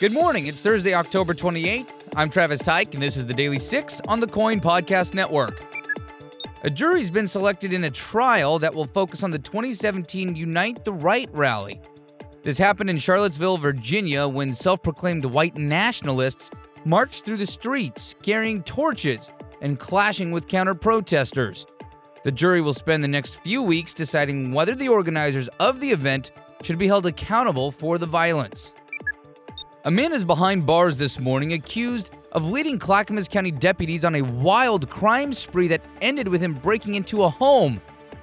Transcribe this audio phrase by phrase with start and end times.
[0.00, 0.46] Good morning.
[0.46, 1.90] It's Thursday, October 28th.
[2.14, 5.60] I'm Travis Tyke, and this is the Daily Six on the KOIN Podcast Network.
[6.62, 10.92] A jury's been selected in a trial that will focus on the 2017 Unite the
[10.92, 11.80] Right rally.
[12.44, 16.52] This happened in Charlottesville, Virginia, when self proclaimed white nationalists
[16.84, 21.66] marched through the streets carrying torches and clashing with counter protesters.
[22.22, 26.30] The jury will spend the next few weeks deciding whether the organizers of the event
[26.62, 28.74] should be held accountable for the violence.
[29.88, 34.20] A man is behind bars this morning accused of leading Clackamas County deputies on a
[34.20, 37.80] wild crime spree that ended with him breaking into a home.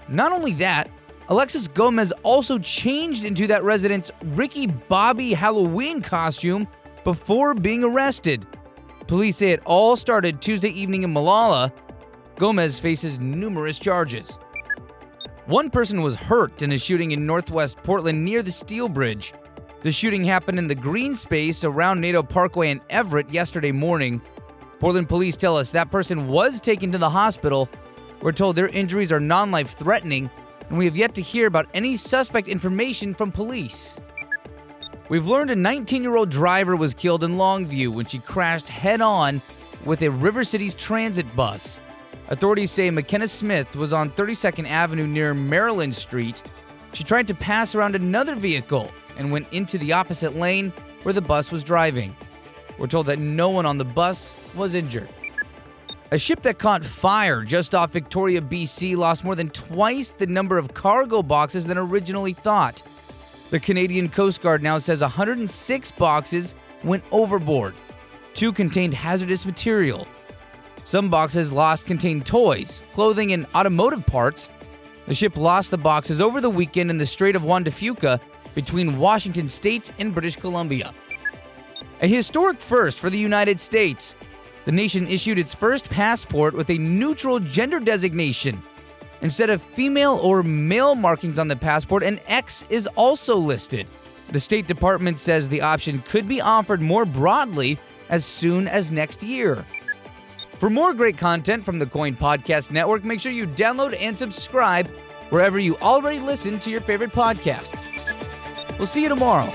[0.07, 0.91] Not only that,
[1.27, 6.67] Alexis Gomez also changed into that resident's Ricky Bobby Halloween costume
[7.03, 8.45] before being arrested.
[9.07, 11.73] Police say it all started Tuesday evening in Molalla.
[12.35, 14.37] Gomez faces numerous charges.
[15.47, 19.33] One person was hurt in a shooting in northwest Portland near the Steel Bridge.
[19.85, 24.19] The shooting happened in the green space around Naito Parkway and Everett yesterday morning.
[24.79, 27.69] Portland police tell us that person was taken to the hospital.
[28.19, 30.31] We're told their injuries are non life threatening,
[30.69, 34.01] and we have yet to hear about any suspect information from police.
[35.07, 39.01] We've learned a 19 year old driver was killed in Longview when she crashed head
[39.01, 39.39] on
[39.85, 41.79] with a River Cities transit bus.
[42.29, 46.41] Authorities say McKenna Smith was on 32nd Avenue near Maryland Street.
[46.93, 50.71] She tried to pass around another vehicle and went into the opposite lane
[51.03, 52.15] where the bus was driving.
[52.77, 55.09] We're told that no one on the bus was injured.
[56.11, 60.57] A ship that caught fire just off Victoria, BC lost more than twice the number
[60.57, 62.83] of cargo boxes than originally thought.
[63.49, 67.73] The Canadian Coast Guard now says 106 boxes went overboard.
[68.33, 70.07] Two contained hazardous material.
[70.83, 74.51] Some boxes lost contained toys, clothing, and automotive parts.
[75.07, 78.19] The ship lost the boxes over the weekend in the Strait of Juan de Fuca
[78.55, 80.93] between Washington state and British Columbia.
[82.01, 84.15] A historic first for the United States.
[84.65, 88.61] The nation issued its first passport with a neutral gender designation.
[89.21, 93.87] Instead of female or male markings on the passport, an X is also listed.
[94.29, 97.77] The State Department says the option could be offered more broadly
[98.09, 99.63] as soon as next year.
[100.57, 104.87] For more great content from the KOIN Podcast Network, make sure you download and subscribe
[105.29, 107.87] wherever you already listen to your favorite podcasts.
[108.77, 109.51] We'll see you tomorrow.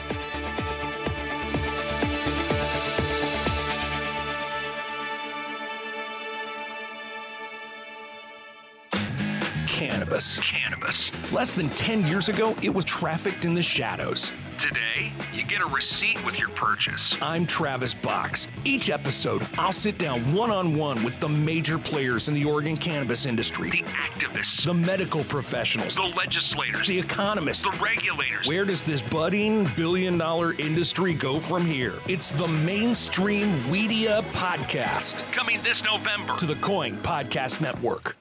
[9.66, 10.38] Cannabis.
[10.40, 11.32] Cannabis.
[11.32, 14.32] Less than 10 years ago, it was trafficked in the shadows.
[14.60, 17.16] Today, you get a receipt with your purchase.
[17.22, 18.46] I'm Travis Box.
[18.62, 22.76] Each episode, I'll sit down one on one with the major players in the Oregon
[22.76, 27.62] cannabis industry The activists, the medical professionals, the legislators, the economists.
[27.62, 28.46] the regulators.
[28.46, 31.94] Where does this budding billion dollar industry go from here?
[32.06, 36.36] It's the mainstream media podcast Coming this November.
[36.36, 38.14] to the KOIN Podcast Network.